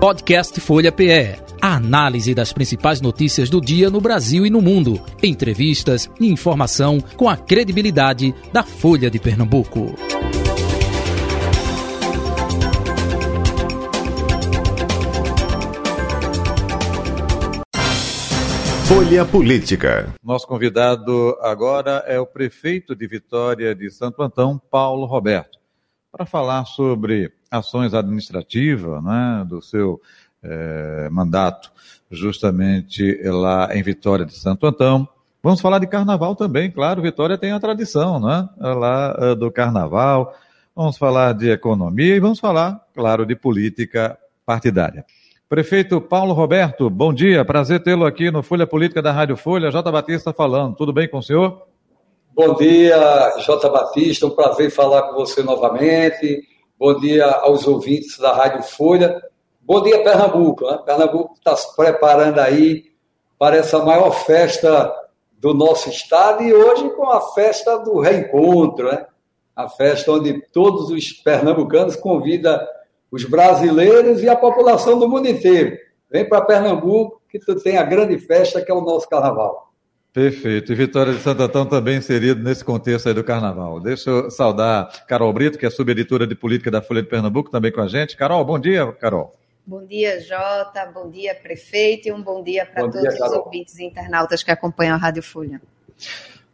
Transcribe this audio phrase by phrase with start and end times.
[0.00, 1.36] Podcast Folha PE.
[1.60, 4.98] A análise das principais notícias do dia no Brasil e no mundo.
[5.22, 9.94] Entrevistas e informação com a credibilidade da Folha de Pernambuco.
[18.86, 20.14] Folha Política.
[20.24, 25.58] Nosso convidado agora é o prefeito de Vitória de Santo Antão, Paulo Roberto,
[26.10, 30.00] para falar sobre ações administrativas né, do seu
[30.42, 31.70] é, mandato,
[32.10, 35.08] justamente lá em Vitória de Santo Antão.
[35.42, 40.34] Vamos falar de carnaval também, claro, Vitória tem a tradição né, lá eh, do carnaval.
[40.76, 45.04] Vamos falar de economia e vamos falar, claro, de política partidária.
[45.48, 49.70] Prefeito Paulo Roberto, bom dia, prazer tê-lo aqui no Folha Política da Rádio Folha.
[49.70, 49.90] J.
[49.90, 51.62] Batista falando, tudo bem com o senhor?
[52.34, 53.68] Bom dia, J.
[53.70, 56.49] Batista, um prazer falar com você novamente.
[56.80, 59.22] Bom dia aos ouvintes da Rádio Folha.
[59.60, 60.64] Bom dia, Pernambuco.
[60.64, 60.78] Né?
[60.78, 62.84] Pernambuco está se preparando aí
[63.38, 64.90] para essa maior festa
[65.38, 69.04] do nosso estado e hoje com a festa do reencontro, né?
[69.54, 72.58] A festa onde todos os pernambucanos convidam
[73.12, 75.76] os brasileiros e a população do mundo inteiro.
[76.10, 79.69] Vem para Pernambuco que tu tem a grande festa que é o nosso carnaval.
[80.12, 80.72] Perfeito.
[80.72, 83.80] E Vitória de Santo Antão também inserido nesse contexto aí do carnaval.
[83.80, 87.70] Deixa eu saudar Carol Brito, que é subeditora de política da Folha de Pernambuco, também
[87.70, 88.16] com a gente.
[88.16, 89.32] Carol, bom dia, Carol.
[89.64, 90.86] Bom dia, Jota.
[90.92, 92.08] Bom dia, prefeito.
[92.08, 95.22] E um bom dia para todos dia, os ouvintes e internautas que acompanham a Rádio
[95.22, 95.60] Folha.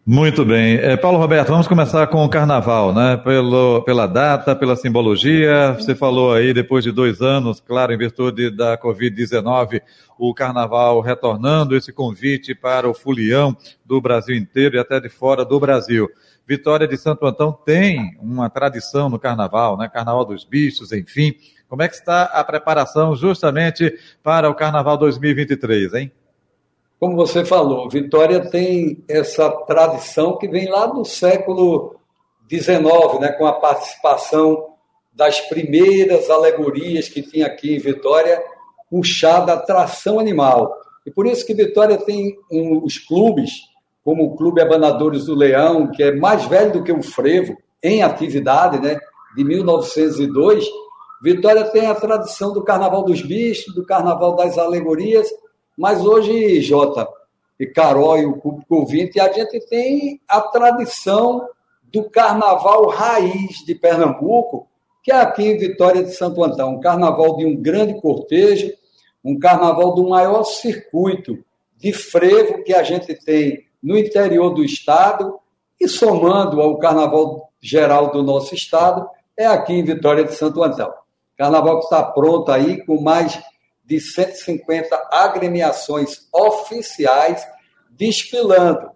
[0.08, 0.76] Muito bem.
[0.76, 3.16] É, Paulo Roberto, vamos começar com o carnaval, né?
[3.16, 5.72] Pelo, pela data, pela simbologia.
[5.72, 9.82] Você falou aí, depois de dois anos, claro, em virtude da Covid-19,
[10.16, 15.44] o carnaval retornando esse convite para o fulião do Brasil inteiro e até de fora
[15.44, 16.08] do Brasil.
[16.46, 19.88] Vitória de Santo Antão tem uma tradição no carnaval, né?
[19.88, 21.34] Carnaval dos bichos, enfim.
[21.68, 26.12] Como é que está a preparação justamente para o carnaval 2023, hein?
[26.98, 31.96] Como você falou, Vitória tem essa tradição que vem lá do século
[32.50, 34.66] XIX, né, com a participação
[35.12, 38.42] das primeiras alegorias que tinha aqui em Vitória,
[38.90, 40.74] puxada a tração animal.
[41.04, 43.52] E por isso que Vitória tem um, os clubes,
[44.04, 48.02] como o Clube Abanadores do Leão, que é mais velho do que o Frevo, em
[48.02, 48.98] atividade, né,
[49.36, 50.66] de 1902.
[51.22, 55.28] Vitória tem a tradição do Carnaval dos Bichos, do Carnaval das Alegorias,
[55.76, 57.06] mas hoje, Jota
[57.58, 61.48] e Carol e o público ouvinte, a gente tem a tradição
[61.82, 64.68] do carnaval raiz de Pernambuco,
[65.02, 68.72] que é aqui em Vitória de Santo Antão, um carnaval de um grande cortejo,
[69.24, 71.38] um carnaval do maior circuito
[71.76, 75.38] de frevo que a gente tem no interior do estado
[75.80, 80.92] e somando ao carnaval geral do nosso estado, é aqui em Vitória de Santo Antão.
[81.36, 83.38] Carnaval que está pronto aí com mais
[83.86, 87.46] de 150 agremiações oficiais
[87.90, 88.90] desfilando.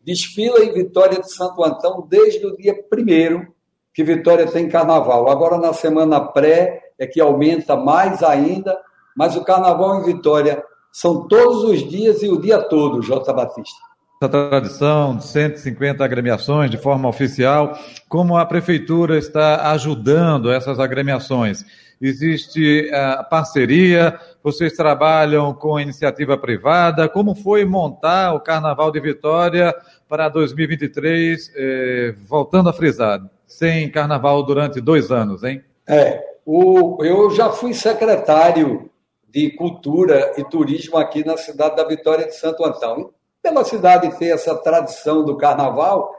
[0.00, 3.52] Desfila em Vitória de Santo Antão desde o dia 1
[3.92, 5.28] que Vitória tem carnaval.
[5.28, 8.80] Agora, na semana pré, é que aumenta mais ainda,
[9.16, 13.32] mas o carnaval em Vitória são todos os dias e o dia todo, J.
[13.32, 13.89] Batista.
[14.22, 17.72] Essa tradição de 150 agremiações de forma oficial,
[18.06, 21.64] como a prefeitura está ajudando essas agremiações?
[21.98, 24.20] Existe a parceria?
[24.42, 27.08] Vocês trabalham com iniciativa privada?
[27.08, 29.74] Como foi montar o Carnaval de Vitória
[30.06, 31.52] para 2023?
[31.56, 35.64] Eh, voltando a frisar, sem Carnaval durante dois anos, hein?
[35.88, 38.90] É, o, eu já fui secretário
[39.26, 43.14] de Cultura e Turismo aqui na cidade da Vitória de Santo Antão.
[43.42, 46.10] Pela cidade ter essa tradição do Carnaval,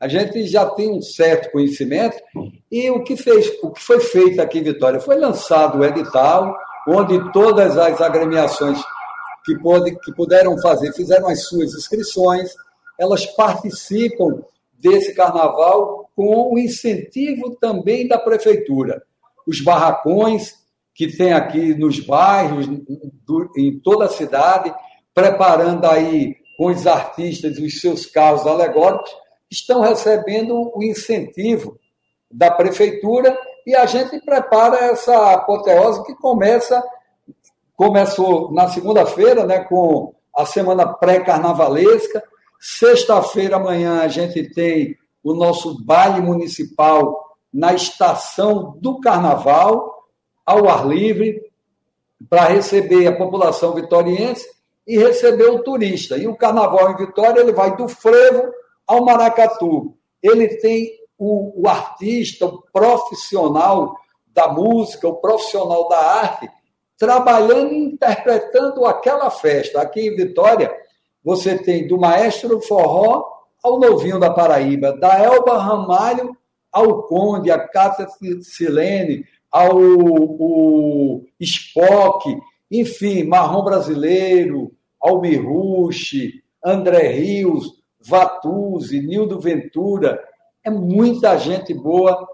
[0.00, 2.16] a gente já tem um certo conhecimento.
[2.70, 5.00] E o que fez, o que foi feito aqui em Vitória?
[5.00, 6.54] Foi lançado o edital,
[6.88, 8.78] onde todas as agremiações
[9.44, 12.50] que, pode, que puderam fazer fizeram as suas inscrições,
[12.98, 14.42] elas participam
[14.78, 19.02] desse carnaval com o incentivo também da prefeitura.
[19.46, 20.54] Os barracões
[20.94, 22.66] que tem aqui nos bairros,
[23.56, 24.72] em toda a cidade,
[25.12, 29.10] preparando aí com os artistas os seus carros alegóricos,
[29.50, 31.78] estão recebendo o incentivo
[32.30, 33.36] da prefeitura
[33.66, 36.82] e a gente prepara essa apoteose que começa
[37.76, 42.22] começou na segunda-feira, né, com a semana pré-carnavalesca.
[42.60, 49.92] Sexta-feira amanhã a gente tem o nosso baile municipal na estação do Carnaval,
[50.44, 51.40] ao ar livre,
[52.28, 54.46] para receber a população vitoriense
[54.86, 56.16] e receber o turista.
[56.16, 58.52] E o Carnaval em Vitória ele vai do frevo
[58.86, 59.96] ao maracatu.
[60.22, 63.96] Ele tem o, o artista, o profissional
[64.26, 66.50] da música, o profissional da arte,
[66.98, 69.80] trabalhando e interpretando aquela festa.
[69.80, 70.74] Aqui em Vitória,
[71.22, 73.24] você tem do maestro forró
[73.62, 76.36] ao novinho da Paraíba, da Elba Ramalho
[76.70, 78.06] ao Conde, a Cátia
[78.42, 79.78] Silene, ao
[81.38, 82.36] Spock,
[82.80, 90.22] enfim, Marrom Brasileiro, Almir Rushi, André Rios, Vatuzzi, Nildo Ventura,
[90.64, 92.26] é muita gente boa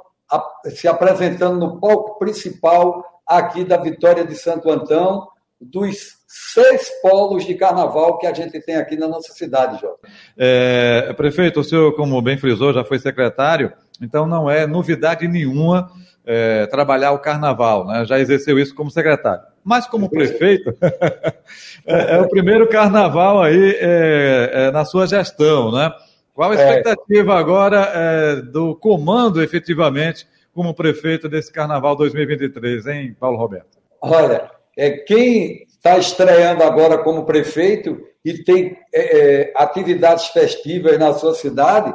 [0.67, 5.29] se apresentando no palco principal aqui da Vitória de Santo Antão,
[5.61, 10.09] dos seis polos de carnaval que a gente tem aqui na nossa cidade, Jota.
[10.39, 15.91] É, prefeito, o senhor, como bem frisou, já foi secretário, então não é novidade nenhuma
[16.25, 18.05] é, trabalhar o carnaval, né?
[18.05, 19.50] já exerceu isso como secretário.
[19.63, 20.75] Mas como prefeito,
[21.87, 25.93] é, é, o primeiro carnaval aí é, é, na sua gestão, né?
[26.35, 26.57] Qual a é.
[26.57, 33.79] expectativa agora é, do comando, efetivamente, como prefeito desse Carnaval 2023, hein, Paulo Roberto?
[34.01, 41.13] Olha, é, quem está estreando agora como prefeito e tem é, é, atividades festivas na
[41.13, 41.93] sua cidade,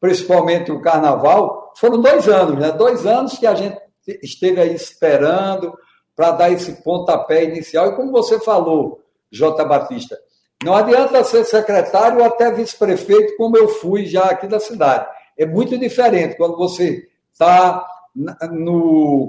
[0.00, 2.72] principalmente o Carnaval, foram dois anos, né?
[2.72, 3.76] Dois anos que a gente
[4.22, 5.72] esteve aí esperando
[6.14, 7.88] para dar esse pontapé inicial.
[7.88, 9.00] E como você falou,
[9.30, 9.64] J.
[9.64, 10.18] Batista,
[10.62, 15.06] não adianta ser secretário ou até vice-prefeito, como eu fui já aqui da cidade.
[15.36, 17.84] É muito diferente quando você está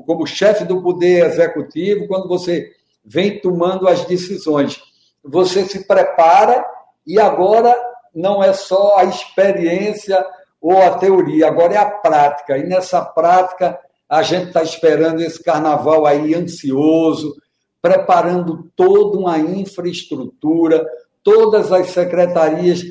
[0.05, 2.69] como chefe do poder executivo, quando você
[3.03, 4.81] vem tomando as decisões.
[5.23, 6.65] Você se prepara
[7.07, 7.75] e agora
[8.13, 10.23] não é só a experiência
[10.61, 12.57] ou a teoria, agora é a prática.
[12.57, 13.79] E nessa prática,
[14.13, 17.35] a gente está esperando esse carnaval aí ansioso,
[17.81, 20.85] preparando toda uma infraestrutura,
[21.23, 22.83] todas as secretarias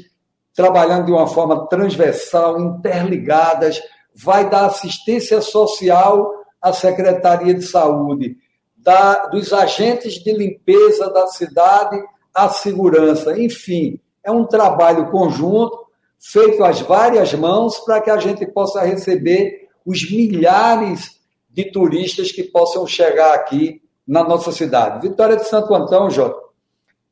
[0.52, 3.80] trabalhando de uma forma transversal, interligadas,
[4.12, 6.28] vai dar assistência social
[6.60, 8.36] à Secretaria de Saúde,
[8.76, 12.02] da, dos agentes de limpeza da cidade
[12.34, 13.40] à segurança.
[13.40, 15.86] Enfim, é um trabalho conjunto,
[16.18, 21.20] feito às várias mãos, para que a gente possa receber os milhares
[21.50, 25.06] de turistas que possam chegar aqui na nossa cidade.
[25.06, 26.40] Vitória de Santo Antão, Jota,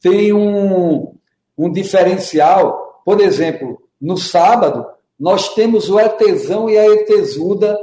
[0.01, 1.15] tem um,
[1.57, 3.03] um diferencial.
[3.05, 4.87] Por exemplo, no sábado,
[5.19, 7.79] nós temos o Etesão e a Etesuda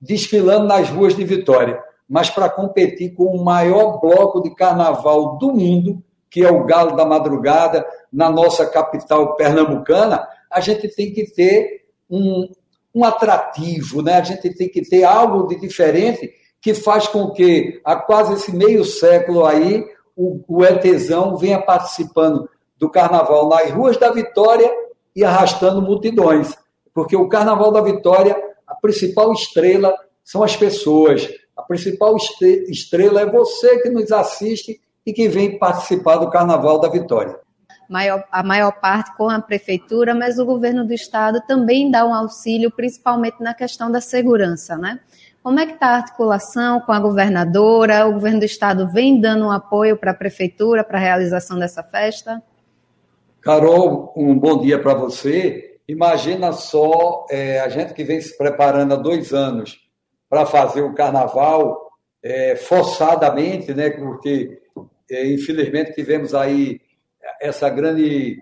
[0.00, 5.52] desfilando nas ruas de Vitória, mas para competir com o maior bloco de carnaval do
[5.52, 11.30] mundo, que é o Galo da Madrugada, na nossa capital pernambucana, a gente tem que
[11.30, 12.48] ter um,
[12.94, 14.14] um atrativo, né?
[14.14, 18.54] a gente tem que ter algo de diferente que faz com que, há quase esse
[18.54, 19.84] meio século aí,
[20.14, 24.70] o, o Etesão venha participando do carnaval nas ruas da Vitória
[25.14, 26.54] e arrastando multidões.
[26.92, 29.94] Porque o carnaval da Vitória, a principal estrela
[30.24, 31.28] são as pessoas.
[31.56, 32.16] A principal
[32.68, 37.38] estrela é você que nos assiste e que vem participar do carnaval da Vitória.
[37.90, 42.14] Maior, a maior parte com a prefeitura, mas o governo do estado também dá um
[42.14, 45.00] auxílio, principalmente na questão da segurança, né?
[45.42, 48.06] Como é que está a articulação com a governadora?
[48.06, 51.82] O governo do estado vem dando um apoio para a prefeitura para a realização dessa
[51.82, 52.40] festa?
[53.40, 55.80] Carol, um bom dia para você.
[55.88, 59.80] Imagina só é, a gente que vem se preparando há dois anos
[60.28, 61.90] para fazer o carnaval
[62.22, 63.90] é, forçadamente, né?
[63.90, 64.62] Porque
[65.10, 66.80] é, infelizmente tivemos aí
[67.40, 68.38] essa grande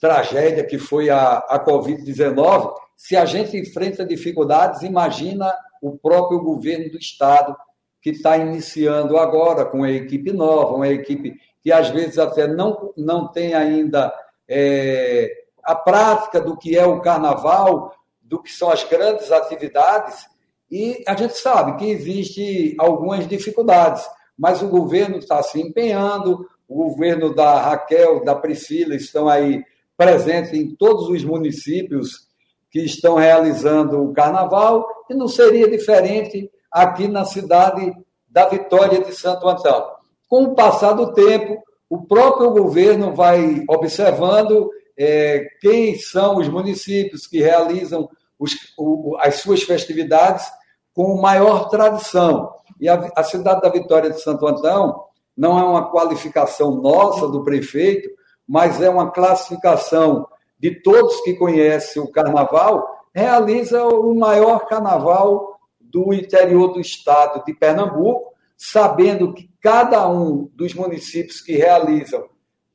[0.00, 2.72] tragédia que foi a, a Covid-19.
[2.96, 7.56] Se a gente enfrenta dificuldades, imagina o próprio governo do Estado,
[8.02, 12.92] que está iniciando agora com a equipe nova, uma equipe que às vezes até não,
[12.96, 14.12] não tem ainda
[14.48, 15.30] é,
[15.62, 20.26] a prática do que é o carnaval, do que são as grandes atividades,
[20.70, 26.88] e a gente sabe que existe algumas dificuldades, mas o governo está se empenhando, o
[26.88, 29.64] governo da Raquel, da Priscila estão aí
[29.96, 32.28] presentes em todos os municípios
[32.70, 37.92] que estão realizando o carnaval, e não seria diferente aqui na cidade
[38.28, 39.84] da Vitória de Santo Antão.
[40.28, 47.26] Com o passar do tempo, o próprio governo vai observando é, quem são os municípios
[47.26, 48.08] que realizam
[48.38, 50.46] os, o, as suas festividades
[50.94, 52.48] com maior tradição.
[52.80, 57.42] E a, a cidade da Vitória de Santo Antão não é uma qualificação nossa do
[57.42, 58.08] prefeito,
[58.46, 60.26] mas é uma classificação
[60.58, 67.54] de todos que conhecem o carnaval, realiza o maior carnaval do interior do estado de
[67.54, 72.24] Pernambuco, sabendo que cada um dos municípios que realizam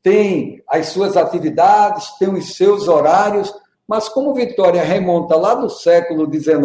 [0.01, 3.53] tem as suas atividades, tem os seus horários,
[3.87, 6.61] mas como Vitória remonta lá do século XIX,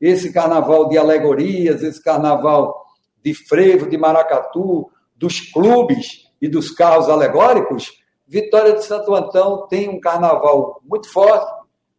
[0.00, 2.86] esse carnaval de alegorias, esse carnaval
[3.22, 9.88] de frevo, de maracatu, dos clubes e dos carros alegóricos, Vitória de Santo Antão tem
[9.88, 11.50] um carnaval muito forte,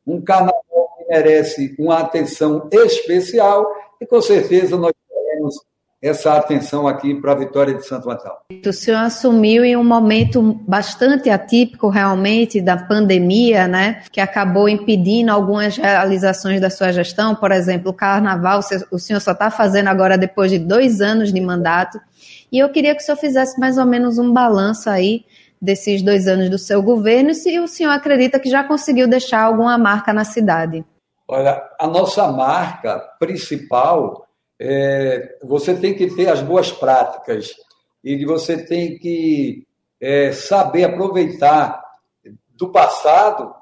[0.05, 0.61] um carnaval
[0.97, 3.65] que merece uma atenção especial
[3.99, 5.55] e com certeza nós teremos
[6.01, 8.34] essa atenção aqui para a Vitória de Santo Antão.
[8.65, 15.32] O senhor assumiu em um momento bastante atípico realmente da pandemia, né, que acabou impedindo
[15.32, 20.18] algumas realizações da sua gestão, por exemplo, o carnaval, o senhor só está fazendo agora
[20.18, 22.00] depois de dois anos de mandato,
[22.51, 25.25] e eu queria que o senhor fizesse mais ou menos um balanço aí
[25.62, 29.77] desses dois anos do seu governo, se o senhor acredita que já conseguiu deixar alguma
[29.77, 30.86] marca na cidade.
[31.27, 34.25] Olha, a nossa marca principal
[34.59, 37.53] é, você tem que ter as boas práticas
[38.03, 39.65] e você tem que
[40.01, 41.81] é, saber aproveitar
[42.49, 43.53] do passado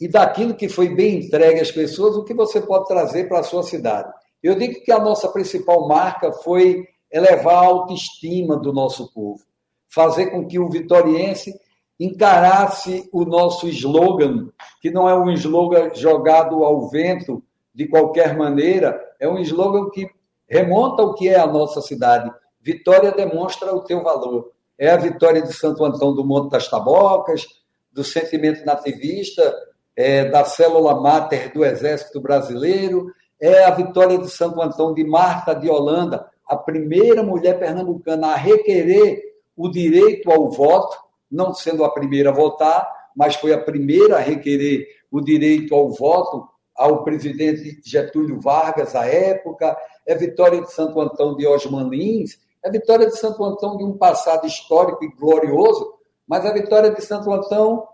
[0.00, 3.44] e daquilo que foi bem entregue às pessoas, o que você pode trazer para a
[3.44, 4.12] sua cidade.
[4.42, 9.40] Eu digo que a nossa principal marca foi elevar a autoestima do nosso povo,
[9.88, 11.54] fazer com que o vitoriense
[11.98, 14.48] encarasse o nosso slogan,
[14.80, 17.42] que não é um slogan jogado ao vento
[17.72, 20.08] de qualquer maneira, é um slogan que
[20.54, 22.30] remonta o que é a nossa cidade.
[22.60, 24.52] Vitória demonstra o teu valor.
[24.78, 27.44] É a vitória de Santo Antão do Monte das Tabocas,
[27.92, 29.52] do sentimento nativista,
[29.96, 35.54] é, da célula máter do Exército Brasileiro, é a vitória de Santo Antão de Marta
[35.54, 39.22] de Holanda, a primeira mulher pernambucana a requerer
[39.56, 40.96] o direito ao voto,
[41.30, 45.90] não sendo a primeira a votar, mas foi a primeira a requerer o direito ao
[45.90, 49.76] voto ao presidente Getúlio Vargas à época,
[50.06, 53.96] é vitória de Santo Antão de Osman Lins, é vitória de Santo Antão de um
[53.96, 55.94] passado histórico e glorioso,
[56.26, 57.86] mas é vitória de Santo Antão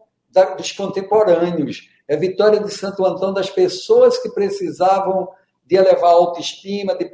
[0.56, 5.28] dos contemporâneos, é vitória de Santo Antão das pessoas que precisavam
[5.66, 7.04] de elevar a autoestima, de,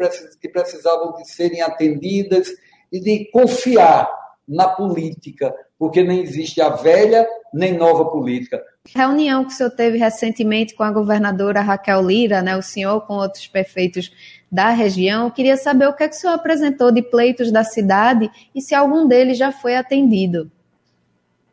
[0.41, 2.49] que precisavam de serem atendidas
[2.93, 8.63] e de confiar na política, porque nem existe a velha nem nova política.
[8.95, 13.15] Reunião que o senhor teve recentemente com a governadora Raquel Lira, né, o senhor com
[13.15, 14.13] outros prefeitos
[14.51, 17.65] da região, eu queria saber o que, é que o senhor apresentou de pleitos da
[17.65, 20.51] cidade e se algum deles já foi atendido.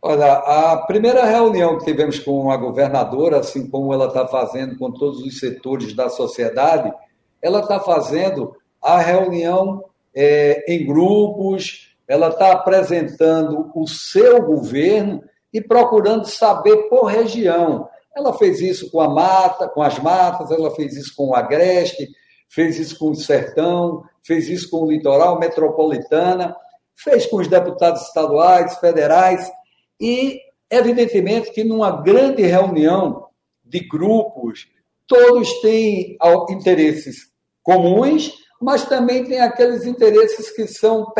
[0.01, 4.91] Olha, a primeira reunião que tivemos com a governadora, assim como ela está fazendo com
[4.91, 6.93] todos os setores da sociedade,
[7.41, 15.61] ela está fazendo a reunião é, em grupos, ela está apresentando o seu governo e
[15.61, 17.87] procurando saber por região.
[18.15, 22.07] Ela fez isso com a mata, com as matas, ela fez isso com o agreste,
[22.49, 26.55] fez isso com o sertão, fez isso com o litoral metropolitana,
[26.95, 29.51] fez com os deputados estaduais, federais
[29.99, 33.27] e evidentemente que numa grande reunião
[33.63, 34.67] de grupos
[35.07, 36.17] todos têm
[36.49, 37.31] interesses
[37.61, 38.31] comuns,
[38.63, 41.13] mas também tem aqueles interesses que são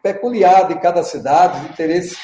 [0.00, 2.16] peculiares de cada cidade, interesses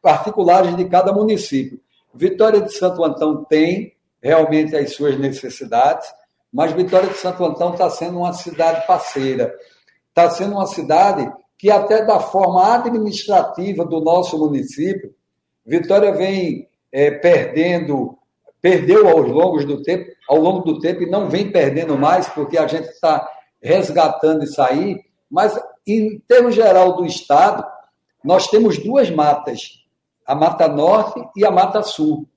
[0.00, 1.78] particulares de cada município.
[2.14, 6.08] Vitória de Santo Antão tem realmente as suas necessidades,
[6.50, 9.54] mas Vitória de Santo Antão está sendo uma cidade parceira.
[10.08, 15.14] Está sendo uma cidade que, até da forma administrativa do nosso município,
[15.66, 18.16] Vitória vem é, perdendo,
[18.62, 22.56] perdeu ao longo do tempo, ao longo do tempo e não vem perdendo mais, porque
[22.56, 23.28] a gente está
[23.62, 25.00] resgatando isso aí.
[25.30, 27.64] Mas, em termos geral do Estado,
[28.24, 29.78] nós temos duas matas
[30.28, 32.28] a Mata Norte e a Mata Sul.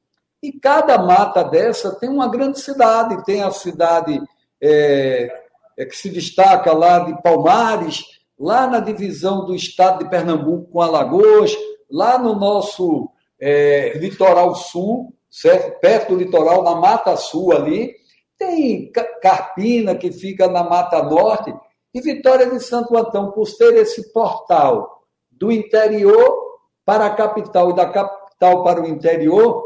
[0.41, 4.19] E cada mata dessa tem uma grande cidade, tem a cidade
[4.61, 5.29] é,
[5.77, 8.01] é, que se destaca lá de Palmares,
[8.39, 11.53] lá na divisão do estado de Pernambuco com Alagoas,
[11.91, 13.09] lá no nosso
[13.39, 15.79] é, litoral sul, certo?
[15.81, 17.93] perto do litoral, na Mata Sul ali,
[18.41, 21.53] tem Carpina, que fica na Mata Norte,
[21.93, 27.75] e Vitória de Santo Antão, por ser esse portal do interior para a capital e
[27.75, 29.63] da capital para o interior,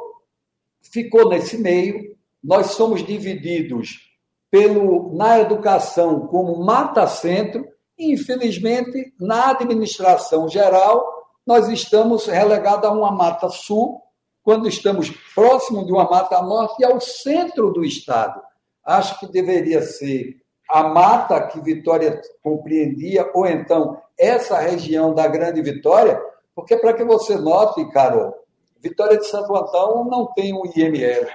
[0.92, 2.16] ficou nesse meio.
[2.44, 4.12] Nós somos divididos
[4.52, 7.66] pelo na educação como mata-centro,
[7.98, 11.06] e, infelizmente, na administração geral,
[11.48, 14.02] nós estamos relegados a uma mata sul,
[14.44, 18.42] quando estamos próximo de uma mata norte e ao centro do estado.
[18.86, 20.36] Acho que deveria ser
[20.70, 26.20] a mata que Vitória compreendia, ou então essa região da Grande Vitória,
[26.56, 28.34] porque, para que você note, Carol,
[28.82, 31.28] Vitória de Santo Antão não tem um IML.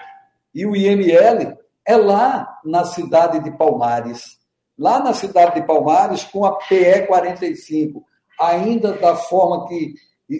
[0.54, 4.38] E o IML é lá na cidade de Palmares.
[4.78, 8.02] Lá na cidade de Palmares, com a PE 45,
[8.38, 9.94] ainda da forma que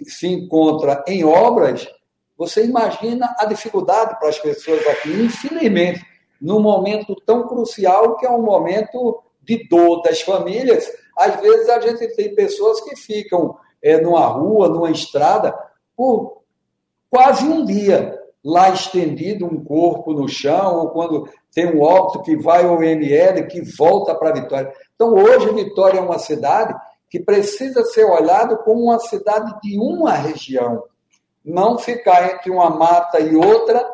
[0.05, 1.87] se encontra em obras,
[2.37, 5.09] você imagina a dificuldade para as pessoas aqui.
[5.11, 6.03] Infelizmente,
[6.41, 11.79] num momento tão crucial que é um momento de dor das famílias, às vezes a
[11.79, 15.57] gente tem pessoas que ficam é, numa rua, numa estrada,
[15.95, 16.41] por
[17.09, 22.35] quase um dia lá estendido um corpo no chão, ou quando tem um óbito que
[22.35, 24.73] vai ao ML, que volta para Vitória.
[24.95, 26.73] Então, hoje, Vitória é uma cidade
[27.09, 30.83] que precisa ser olhado como uma cidade de uma região,
[31.43, 33.85] não ficar entre uma mata e outra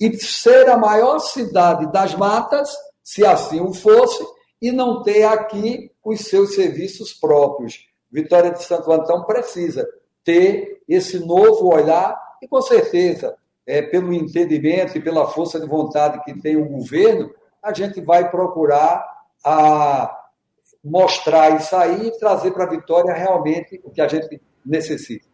[0.00, 2.70] e ser a maior cidade das matas,
[3.02, 4.24] se assim o fosse,
[4.60, 7.86] e não ter aqui os seus serviços próprios.
[8.10, 9.86] Vitória de Santo Antão precisa
[10.22, 13.36] ter esse novo olhar e, com certeza,
[13.66, 17.30] é, pelo entendimento e pela força de vontade que tem o governo,
[17.62, 19.04] a gente vai procurar
[19.44, 20.20] a
[20.82, 25.26] mostrar isso aí e trazer para a Vitória realmente o que a gente necessita.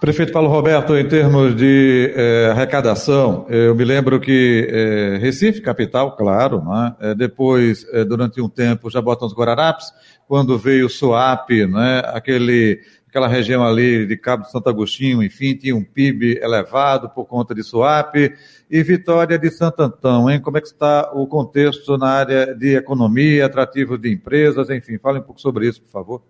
[0.00, 6.16] Prefeito Paulo Roberto, em termos de eh, arrecadação, eu me lembro que eh, Recife, capital,
[6.16, 7.14] claro, né?
[7.16, 9.92] depois, durante um tempo, já botam os Guararapes,
[10.26, 12.02] quando veio o Suape, né?
[12.06, 17.24] aquele aquela região ali de Cabo de Santo Agostinho, enfim, tinha um PIB elevado por
[17.24, 18.34] conta de Suape,
[18.70, 20.40] e Vitória de Santo Antão, hein?
[20.40, 25.18] Como é que está o contexto na área de economia, atrativo de empresas, enfim, fale
[25.18, 26.22] um pouco sobre isso, por favor.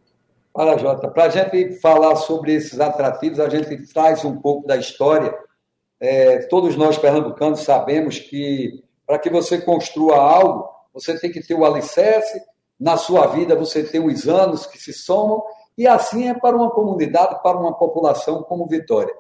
[0.61, 4.77] Olha, Jota, para a gente falar sobre esses atrativos, a gente traz um pouco da
[4.77, 5.33] história.
[6.01, 11.55] É, todos nós pernambucanos sabemos que para que você construa algo, você tem que ter
[11.55, 12.43] o alicerce,
[12.79, 15.45] na sua vida você tem os anos que se somam
[15.77, 19.15] e assim é para uma comunidade, para uma população como Vitória.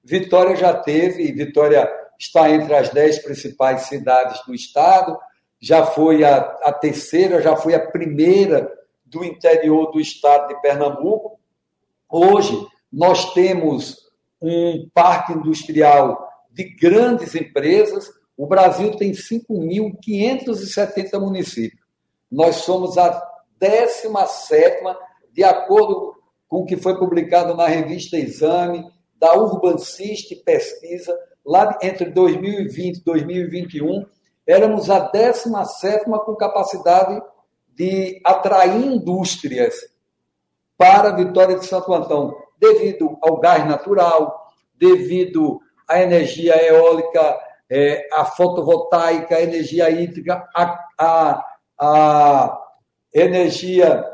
[0.00, 5.18] Vitória já teve, Vitória está entre as dez principais cidades do estado,
[5.60, 8.72] já foi a, a terceira, já foi a primeira
[9.14, 11.38] do interior do estado de Pernambuco.
[12.10, 13.96] Hoje, nós temos
[14.42, 18.10] um parque industrial de grandes empresas.
[18.36, 21.82] O Brasil tem 5.570 municípios.
[22.30, 23.22] Nós somos a
[23.58, 24.82] 17
[25.32, 26.14] de acordo
[26.48, 28.84] com o que foi publicado na revista Exame,
[29.16, 34.04] da Urbancist Pesquisa, lá entre 2020 e 2021,
[34.46, 37.20] éramos a 17 com capacidade
[37.74, 39.74] de atrair indústrias
[40.76, 47.38] para a Vitória de Santo Antão, devido ao gás natural, devido à energia eólica,
[47.70, 51.44] é, à fotovoltaica, à energia hídrica, à, à,
[51.80, 52.60] à
[53.12, 54.04] energia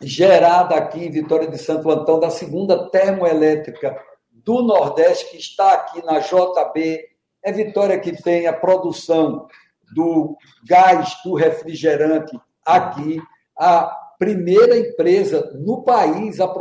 [0.00, 3.96] gerada aqui em Vitória de Santo Antão, da segunda termoelétrica
[4.32, 7.04] do Nordeste, que está aqui na JB.
[7.44, 9.46] É Vitória que tem a produção
[9.94, 13.20] do gás do refrigerante aqui,
[13.56, 13.84] a
[14.18, 16.52] primeira empresa no país a,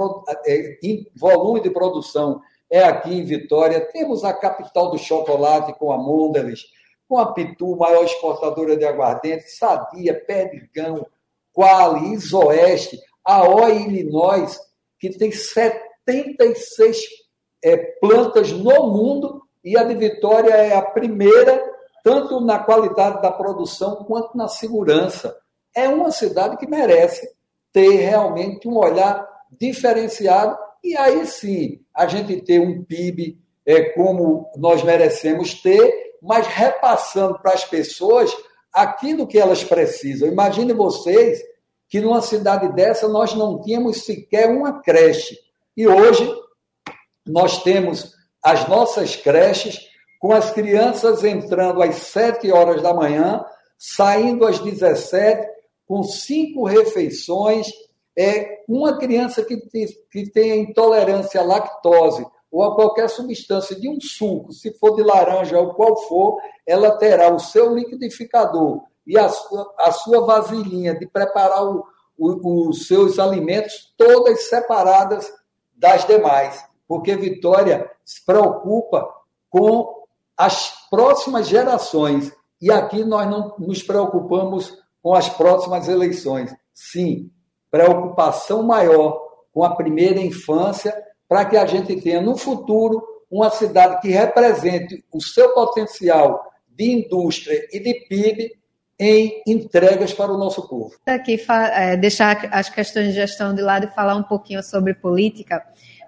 [0.46, 3.82] é, em volume de produção é aqui em Vitória.
[3.92, 6.66] Temos a capital do chocolate com a Mondelez,
[7.08, 11.06] com a Pitu, maior exportadora de aguardente, Sadia, Perdigão,
[11.54, 14.10] Quali, Isoeste a OI
[15.00, 16.98] que tem 76
[17.64, 21.64] é, plantas no mundo, e a de Vitória é a primeira,
[22.04, 25.38] tanto na qualidade da produção quanto na segurança.
[25.76, 27.28] É uma cidade que merece
[27.72, 34.50] ter realmente um olhar diferenciado, e aí sim a gente ter um PIB é, como
[34.58, 38.36] nós merecemos ter, mas repassando para as pessoas
[38.74, 40.28] aquilo que elas precisam.
[40.28, 41.40] Imagine vocês
[41.90, 45.38] que numa cidade dessa nós não tínhamos sequer uma creche.
[45.76, 46.30] E hoje
[47.26, 49.80] nós temos as nossas creches
[50.20, 53.44] com as crianças entrando às 7 horas da manhã,
[53.78, 55.48] saindo às 17,
[55.92, 57.68] com cinco refeições.
[58.18, 59.58] É uma criança que,
[60.10, 65.04] que tenha intolerância à lactose ou a qualquer substância de um suco, se for de
[65.04, 70.98] laranja ou qual for, ela terá o seu liquidificador e a sua, a sua vasilhinha
[70.98, 71.86] de preparar o,
[72.18, 75.30] o, os seus alimentos, todas separadas
[75.76, 79.10] das demais, porque Vitória se preocupa
[79.50, 80.06] com
[80.38, 82.32] as próximas gerações.
[82.62, 86.54] E aqui nós não nos preocupamos com as próximas eleições.
[86.74, 87.30] Sim,
[87.70, 89.20] preocupação maior
[89.54, 90.94] com a primeira infância,
[91.28, 96.92] para que a gente tenha no futuro uma cidade que represente o seu potencial de
[96.92, 98.52] indústria e de PIB
[99.00, 100.92] em entregas para o nosso povo.
[101.06, 105.66] Aqui é, deixar as questões de gestão de lado e falar um pouquinho sobre política,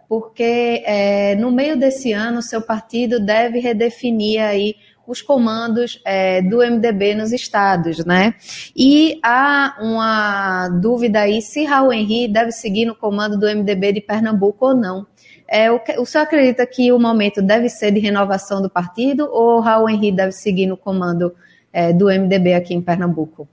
[0.07, 4.75] porque é, no meio desse ano seu partido deve redefinir aí
[5.07, 8.35] os comandos é, do MDB nos estados, né?
[8.75, 14.01] E há uma dúvida aí se Raul Henri deve seguir no comando do MDB de
[14.01, 15.05] Pernambuco ou não.
[15.47, 19.59] É, o, o senhor acredita que o momento deve ser de renovação do partido ou
[19.59, 21.33] Raul Henri deve seguir no comando
[21.71, 23.47] é, do MDB aqui em Pernambuco?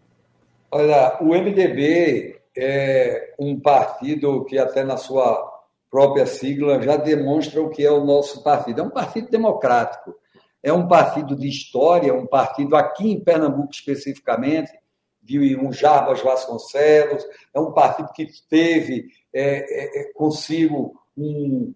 [0.70, 5.50] Olha, o MDB é um partido que até na sua
[5.90, 8.80] própria sigla já demonstra o que é o nosso partido.
[8.80, 10.14] É um partido democrático,
[10.62, 14.70] é um partido de história, um partido aqui em Pernambuco especificamente,
[15.22, 21.72] de um Jarbas Vasconcelos, é um partido que teve é, é, consigo um,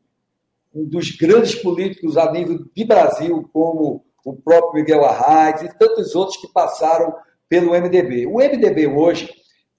[0.74, 6.14] um dos grandes políticos a nível de Brasil, como o próprio Miguel Arraes e tantos
[6.14, 7.14] outros que passaram
[7.48, 8.26] pelo MDB.
[8.26, 9.30] O MDB hoje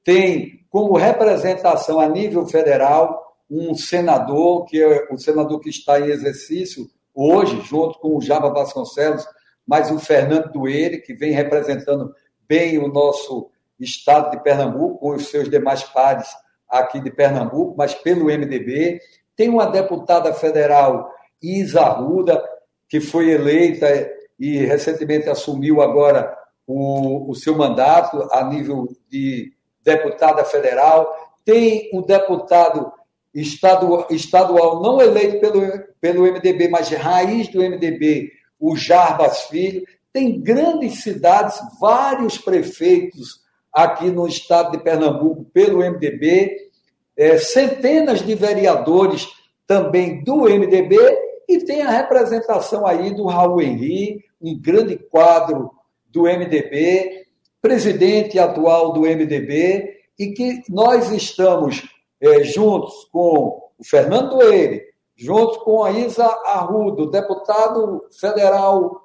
[0.04, 6.06] tem como representação a nível federal um senador, que é o senador que está em
[6.06, 9.26] exercício hoje, junto com o Java Vasconcelos,
[9.66, 12.14] mas o Fernando Dueire, que vem representando
[12.48, 13.50] bem o nosso
[13.80, 16.28] estado de Pernambuco, com os seus demais pares
[16.70, 19.00] aqui de Pernambuco, mas pelo MDB.
[19.36, 21.10] Tem uma deputada federal,
[21.42, 22.44] Isa Ruda,
[22.88, 23.88] que foi eleita
[24.40, 26.36] e recentemente assumiu agora
[26.68, 31.14] o, o seu mandato a nível de deputada federal.
[31.44, 32.92] Tem um deputado
[33.36, 35.62] estadual, estadual não eleito pelo,
[36.02, 39.86] pelo MDB, mas de raiz do MDB, o Jarbas Filho.
[40.12, 46.66] Tem grandes cidades, vários prefeitos aqui no estado de Pernambuco pelo MDB
[47.18, 49.28] é, centenas de vereadores
[49.66, 50.98] também do MDB
[51.48, 55.72] e tem a representação aí do Raul Henri, um grande quadro
[56.10, 57.26] do MDB,
[57.62, 61.84] presidente atual do MDB, e que nós estamos
[62.22, 64.84] é, juntos com o Fernando Eire,
[65.16, 69.02] junto com a Isa Arrudo, deputado federal,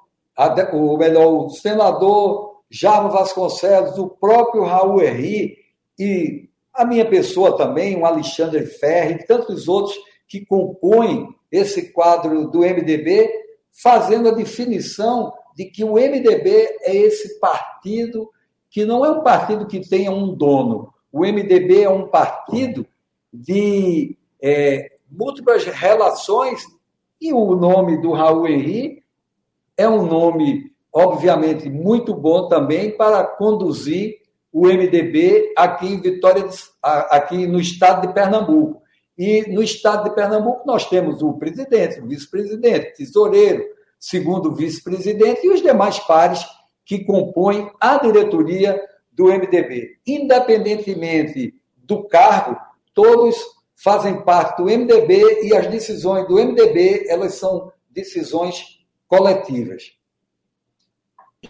[0.73, 5.57] ou melhor, o senador Jarmo Vasconcelos, o próprio Raul Henri
[5.99, 9.95] e a minha pessoa também, o Alexandre Ferri, e tantos outros
[10.27, 13.29] que compõem esse quadro do MDB,
[13.83, 18.29] fazendo a definição de que o MDB é esse partido
[18.69, 20.93] que não é um partido que tenha um dono.
[21.11, 22.87] O MDB é um partido
[23.33, 26.65] de é, múltiplas relações
[27.19, 29.03] e o nome do Raul Henri
[29.77, 36.47] é um nome, obviamente, muito bom também para conduzir o MDB aqui em Vitória,
[36.81, 38.81] aqui no estado de Pernambuco.
[39.17, 43.63] E no estado de Pernambuco nós temos o presidente, o vice-presidente, tesoureiro,
[43.99, 46.43] segundo vice-presidente e os demais pares
[46.83, 49.99] que compõem a diretoria do MDB.
[50.05, 52.57] Independentemente do cargo,
[52.93, 53.35] todos
[53.83, 59.83] fazem parte do MDB e as decisões do MDB, elas são decisões coletivas.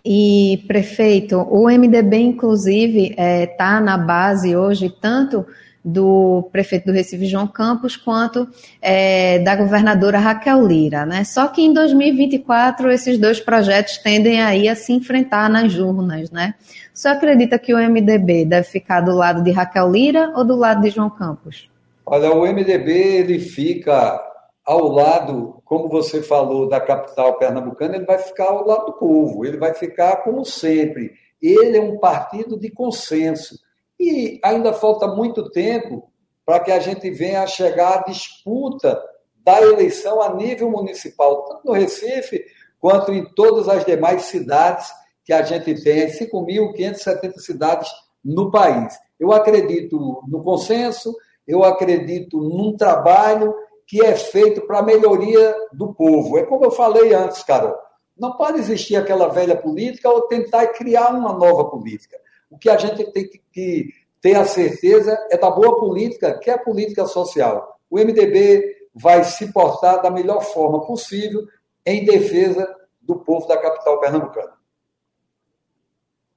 [0.05, 5.45] E, prefeito, o MDB, inclusive, está é, tá na base hoje tanto
[5.83, 8.47] do prefeito do Recife, João Campos, quanto
[8.81, 11.05] é, da governadora Raquel Lira.
[11.05, 11.23] Né?
[11.23, 16.29] Só que em 2024 esses dois projetos tendem aí a se enfrentar nas urnas.
[16.29, 16.53] Né?
[16.93, 20.81] Você acredita que o MDB deve ficar do lado de Raquel Lira ou do lado
[20.81, 21.69] de João Campos?
[22.05, 24.19] Olha, o MDB ele fica
[24.65, 29.45] ao lado, como você falou, da capital pernambucana, ele vai ficar ao lado do povo,
[29.45, 31.11] ele vai ficar como sempre.
[31.41, 33.59] Ele é um partido de consenso.
[34.01, 36.11] E ainda falta muito tempo
[36.43, 38.99] para que a gente venha a chegar à disputa
[39.45, 42.43] da eleição a nível municipal, tanto no Recife
[42.79, 44.91] quanto em todas as demais cidades
[45.23, 47.91] que a gente tem, 5.570 cidades
[48.25, 48.97] no país.
[49.19, 51.15] Eu acredito no consenso,
[51.47, 53.53] eu acredito num trabalho
[53.85, 56.39] que é feito para a melhoria do povo.
[56.39, 57.75] É como eu falei antes, Carol.
[58.17, 62.17] Não pode existir aquela velha política ou tentar criar uma nova política.
[62.51, 66.53] O que a gente tem que ter a certeza é da boa política, que é
[66.53, 67.79] a política social.
[67.89, 71.47] O MDB vai se portar da melhor forma possível
[71.85, 72.67] em defesa
[73.01, 74.51] do povo da capital pernambucana.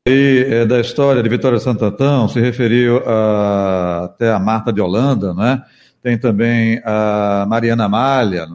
[0.07, 5.35] E é, da história de Vitória Santantão, se referiu a, até a Marta de Holanda,
[5.35, 5.63] né?
[6.05, 8.47] Tem também a Mariana Malha,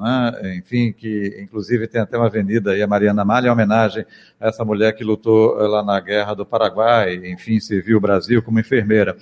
[0.43, 0.55] é?
[0.55, 4.05] enfim, que inclusive tem até uma avenida aí, a Mariana Malha, em homenagem
[4.39, 8.43] a essa mulher que lutou eh, lá na guerra do Paraguai, enfim, serviu o Brasil
[8.43, 9.17] como enfermeira.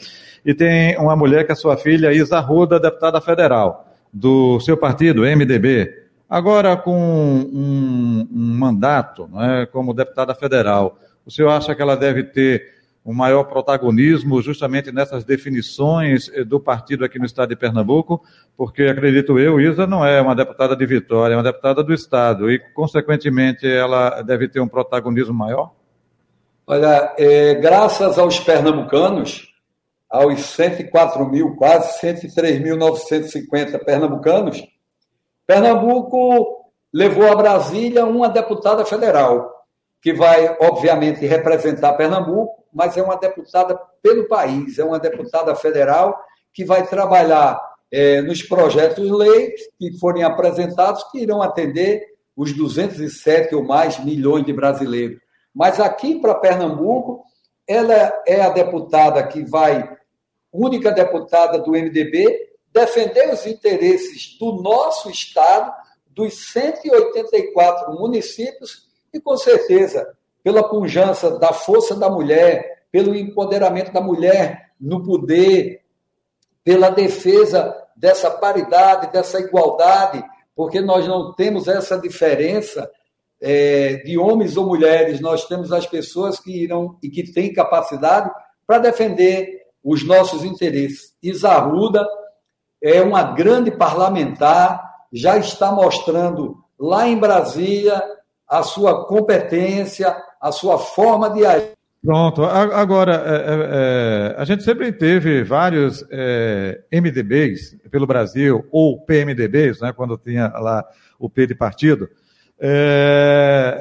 [0.45, 5.21] E tem uma mulher que é sua filha, Isa Ruda, deputada federal, do seu partido,
[5.21, 5.89] MDB,
[6.29, 9.65] agora com um, um mandato é?
[9.67, 10.99] como deputada federal.
[11.25, 12.76] O senhor acha que ela deve ter
[13.07, 18.21] um maior protagonismo justamente nessas definições eh, do partido aqui no estado de Pernambuco,
[18.57, 22.51] porque acredito eu, Isa não é uma deputada de Vitória, é uma deputada do estado
[22.51, 25.71] e, consequentemente, ela deve ter um protagonismo maior?
[26.67, 29.53] Olha, é, graças aos pernambucanos,
[30.09, 34.61] aos 104 mil, quase 103.950 pernambucanos,
[35.45, 39.49] Pernambuco levou a Brasília uma deputada federal,
[40.01, 46.15] que vai, obviamente, representar Pernambuco, mas é uma deputada pelo país, é uma deputada federal
[46.53, 47.59] que vai trabalhar
[47.91, 52.03] é, nos projetos de lei que forem apresentados, que irão atender
[52.35, 55.19] os 207 ou mais milhões de brasileiros.
[55.53, 57.23] Mas aqui para Pernambuco,
[57.67, 59.97] ela é a deputada que vai,
[60.53, 65.73] única deputada do MDB, defender os interesses do nosso Estado,
[66.05, 70.07] dos 184 municípios e, com certeza,
[70.47, 75.81] pela pujança da força da mulher, pelo empoderamento da mulher no poder,
[76.63, 80.23] pela defesa dessa paridade, dessa igualdade,
[80.55, 82.89] porque nós não temos essa diferença
[83.41, 88.31] é, de homens ou mulheres, nós temos as pessoas que irão e que têm capacidade
[88.65, 91.13] para defender os nossos interesses.
[91.21, 92.07] Isarruda
[92.81, 94.81] é uma grande parlamentar,
[95.11, 98.01] já está mostrando lá em Brasília
[98.47, 101.77] a sua competência, a sua forma de agir.
[102.03, 102.43] Pronto.
[102.43, 109.81] Agora, é, é, é, a gente sempre teve vários é, MDBs pelo Brasil, ou PMDBs,
[109.81, 110.85] né, quando tinha lá
[111.19, 112.07] o P de partido.
[112.59, 113.77] É,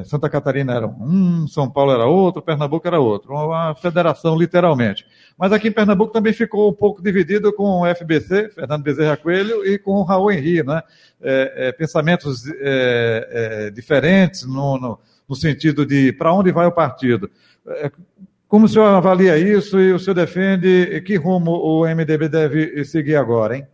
[0.00, 5.04] é, Santa Catarina era um, São Paulo era outro, Pernambuco era outro, uma federação literalmente.
[5.36, 9.66] Mas aqui em Pernambuco também ficou um pouco dividido com o FBC, Fernando Bezerra Coelho,
[9.66, 10.82] e com o Raul Henri, né?
[11.20, 16.72] É, é pensamentos é, é, diferentes no, no, no, sentido de para onde vai o
[16.72, 17.30] partido.
[18.48, 23.16] como o senhor avalia isso e o senhor defende que rumo o MDB deve seguir
[23.16, 23.66] agora, hein?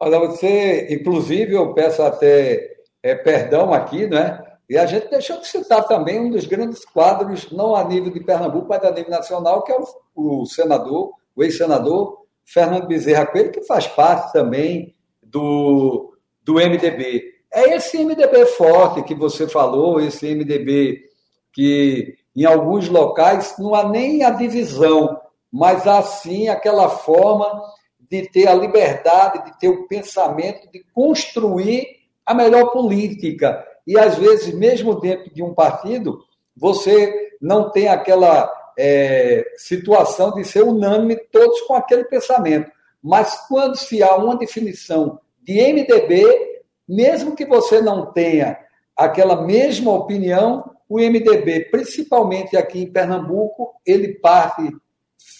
[0.00, 4.42] Olha, você, inclusive, eu peço até é, perdão aqui, né?
[4.68, 8.20] E a gente deixou de citar também um dos grandes quadros, não a nível de
[8.20, 9.76] Pernambuco, mas a nível nacional, que é
[10.14, 17.22] o, o senador, o ex-senador Fernando Bezerra Coelho, que faz parte também do, do MDB.
[17.52, 21.08] É esse MDB forte que você falou, esse MDB
[21.52, 25.18] que em alguns locais não há nem a divisão,
[25.50, 27.50] mas há sim aquela forma
[27.98, 31.97] de ter a liberdade, de ter o pensamento, de construir
[32.28, 33.64] a melhor política.
[33.86, 36.20] E, às vezes, mesmo dentro de um partido,
[36.54, 42.70] você não tem aquela é, situação de ser unânime, todos com aquele pensamento.
[43.02, 48.58] Mas quando se há uma definição de MDB, mesmo que você não tenha
[48.94, 54.70] aquela mesma opinião, o MDB, principalmente aqui em Pernambuco, ele parte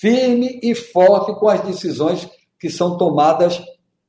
[0.00, 3.62] firme e forte com as decisões que são tomadas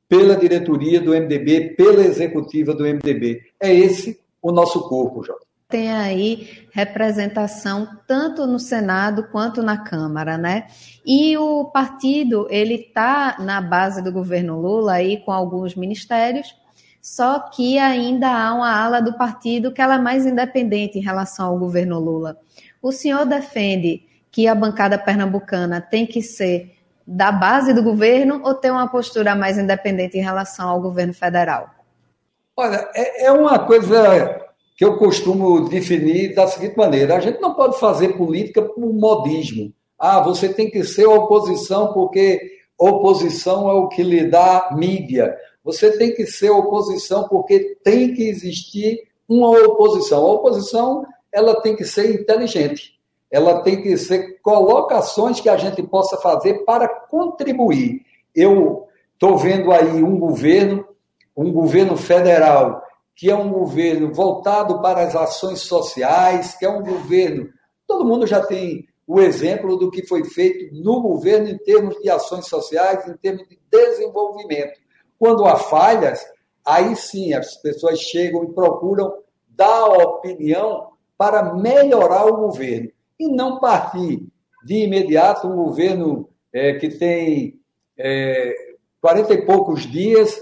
[0.10, 3.44] pela diretoria do MDB, pela executiva do MDB.
[3.62, 5.46] É esse o nosso corpo, Jota.
[5.70, 10.66] Tem aí representação tanto no Senado quanto na Câmara, né?
[11.06, 16.56] E o partido, ele está na base do governo Lula aí com alguns ministérios,
[17.00, 21.50] só que ainda há uma ala do partido que ela é mais independente em relação
[21.50, 22.40] ao governo Lula.
[22.82, 26.79] O senhor defende que a bancada pernambucana tem que ser
[27.12, 31.72] da base do governo ou ter uma postura mais independente em relação ao governo federal?
[32.56, 34.46] Olha, é, é uma coisa
[34.78, 39.74] que eu costumo definir da seguinte maneira: a gente não pode fazer política por modismo.
[39.98, 42.40] Ah, você tem que ser oposição porque
[42.78, 45.36] oposição é o que lhe dá mídia.
[45.64, 50.20] Você tem que ser oposição porque tem que existir uma oposição.
[50.20, 52.99] A oposição ela tem que ser inteligente
[53.32, 58.02] ela tem que ser colocações que a gente possa fazer para contribuir.
[58.34, 60.86] Eu estou vendo aí um governo,
[61.38, 62.82] um governo federal,
[63.16, 67.50] que é um governo voltado para as ações sociais, que é um governo.
[67.86, 72.10] Todo mundo já tem o exemplo do que foi feito no governo em termos de
[72.10, 74.80] ações sociais, em termos de desenvolvimento.
[75.18, 76.24] Quando há falhas,
[76.66, 79.14] aí sim as pessoas chegam e procuram
[79.50, 84.26] dar opinião para melhorar o governo e não partir
[84.64, 87.60] de imediato um governo é, que tem
[87.98, 88.54] é,
[89.02, 90.38] 40 e poucos dias,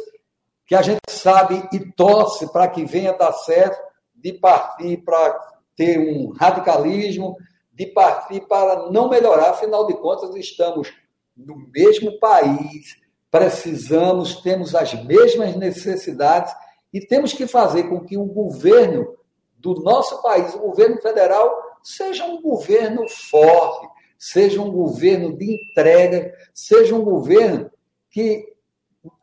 [0.66, 3.78] que a gente sabe e torce para que venha dar certo,
[4.14, 5.40] de partir para
[5.76, 7.38] ter um radicalismo,
[7.72, 10.92] de partir para não melhorar, afinal de contas, estamos
[11.36, 12.98] no mesmo país,
[13.30, 16.54] precisamos, temos as mesmas necessidades
[16.92, 19.16] e temos que fazer com que o governo
[19.56, 23.88] do nosso país, o governo federal, seja um governo forte,
[24.18, 27.72] seja um governo de entrega, seja um governo
[28.10, 28.46] que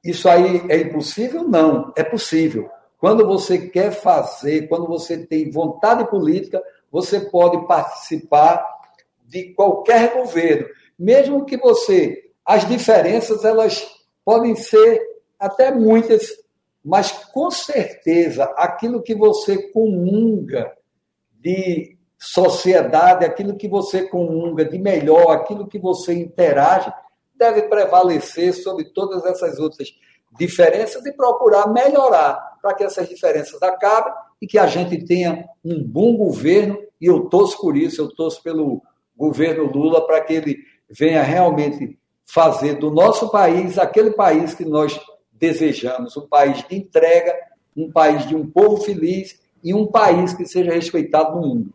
[0.02, 1.46] isso aí é impossível?
[1.48, 2.70] Não, é possível.
[2.98, 8.64] Quando você quer fazer, quando você tem vontade política, você pode participar
[9.26, 13.86] de qualquer governo, mesmo que você as diferenças elas
[14.24, 15.00] podem ser
[15.38, 16.28] até muitas,
[16.84, 20.70] mas com certeza aquilo que você comunga
[21.32, 21.93] de
[22.24, 26.90] sociedade, aquilo que você comunga de melhor, aquilo que você interage,
[27.36, 29.88] deve prevalecer sobre todas essas outras
[30.38, 35.84] diferenças e procurar melhorar para que essas diferenças acabem e que a gente tenha um
[35.84, 36.78] bom governo.
[36.98, 38.82] E eu torço por isso, eu torço pelo
[39.14, 40.56] governo Lula para que ele
[40.88, 44.98] venha realmente fazer do nosso país aquele país que nós
[45.30, 47.34] desejamos, um país de entrega,
[47.76, 51.74] um país de um povo feliz e um país que seja respeitado no mundo.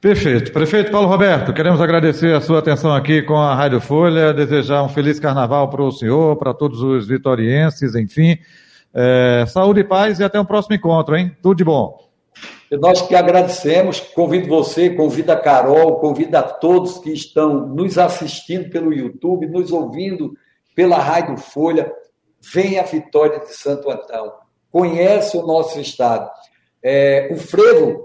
[0.00, 0.52] Perfeito.
[0.52, 4.88] Prefeito Paulo Roberto, queremos agradecer a sua atenção aqui com a Rádio Folha, desejar um
[4.88, 8.38] feliz carnaval para o senhor, para todos os vitorienses, enfim.
[8.92, 11.34] É, saúde e paz e até o próximo encontro, hein?
[11.42, 11.98] Tudo de bom.
[12.70, 18.70] Nós que agradecemos, convido você, convido a Carol, convido a todos que estão nos assistindo
[18.70, 20.34] pelo YouTube, nos ouvindo
[20.74, 21.90] pela Rádio Folha.
[22.52, 24.32] Venha a Vitória de Santo Antão.
[24.70, 26.28] Conhece o nosso estado.
[26.82, 28.04] É, o frevo,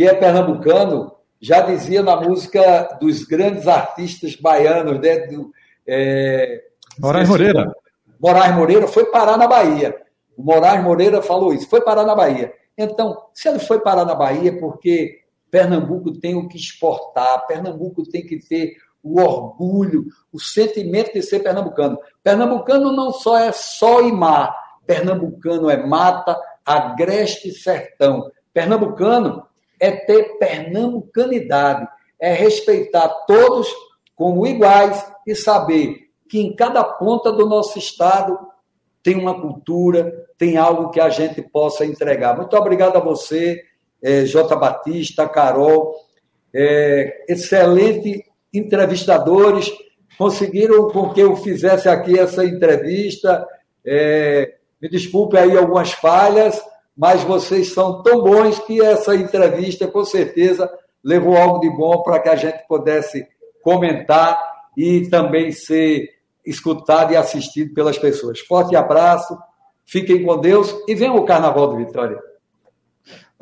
[0.00, 5.26] que é pernambucano, já dizia na música dos grandes artistas baianos, né?
[5.26, 5.52] Do,
[5.86, 6.62] é,
[6.98, 7.70] Moraes Moreira.
[8.18, 9.94] Moraes Moreira foi parar na Bahia.
[10.34, 12.50] O Moraes Moreira falou isso, foi parar na Bahia.
[12.78, 15.18] Então, se ele foi parar na Bahia, porque
[15.50, 21.40] Pernambuco tem o que exportar, Pernambuco tem que ter o orgulho, o sentimento de ser
[21.40, 21.98] pernambucano.
[22.22, 28.30] Pernambucano não só é sol e mar, pernambucano é mata, agreste e sertão.
[28.54, 29.49] Pernambucano
[29.80, 31.88] é ter pernambucanidade,
[32.20, 33.66] é respeitar todos
[34.14, 38.38] como iguais e saber que em cada ponta do nosso estado
[39.02, 42.36] tem uma cultura, tem algo que a gente possa entregar.
[42.36, 43.62] Muito obrigado a você,
[44.02, 44.54] é, J.
[44.56, 45.94] Batista, Carol,
[46.54, 49.72] é, excelente entrevistadores,
[50.18, 53.46] conseguiram com que eu fizesse aqui essa entrevista.
[53.84, 56.60] É, me desculpe aí algumas falhas,
[56.96, 60.70] mas vocês são tão bons que essa entrevista, com certeza,
[61.02, 63.26] levou algo de bom para que a gente pudesse
[63.62, 64.38] comentar
[64.76, 66.08] e também ser
[66.44, 68.40] escutado e assistido pelas pessoas.
[68.40, 69.36] Forte abraço,
[69.84, 72.18] fiquem com Deus e venham o Carnaval de Vitória.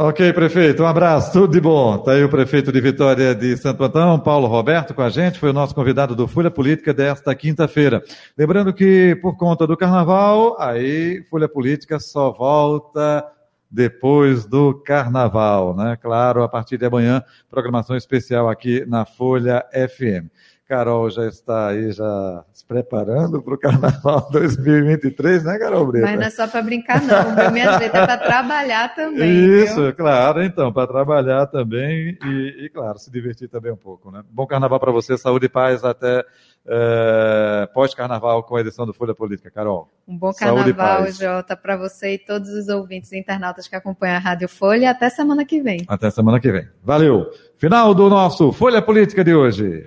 [0.00, 1.96] Ok, prefeito, um abraço, tudo de bom.
[1.96, 5.50] Está aí o prefeito de Vitória de Santo Antão, Paulo Roberto, com a gente, foi
[5.50, 8.00] o nosso convidado do Folha Política desta quinta-feira.
[8.36, 13.26] Lembrando que, por conta do carnaval, aí Folha Política só volta
[13.70, 15.96] depois do carnaval, né?
[15.96, 20.30] Claro, a partir de amanhã, programação especial aqui na Folha FM.
[20.68, 26.06] Carol já está aí já se preparando para o Carnaval 2023, né, Carol Brita?
[26.06, 27.50] Mas não é só para brincar, não.
[27.50, 29.62] Minha gente é para trabalhar também.
[29.62, 29.94] Isso, viu?
[29.94, 34.22] claro, então, para trabalhar também e, e, claro, se divertir também um pouco, né?
[34.30, 36.22] Bom Carnaval para você, saúde e paz até
[36.66, 39.50] é, pós-Carnaval com a edição do Folha Política.
[39.50, 39.88] Carol.
[40.06, 44.20] Um bom Carnaval, Jota, para você e todos os ouvintes e internautas que acompanham a
[44.20, 44.90] Rádio Folha.
[44.90, 45.80] Até semana que vem.
[45.88, 46.68] Até semana que vem.
[46.84, 47.30] Valeu.
[47.56, 49.86] Final do nosso Folha Política de hoje.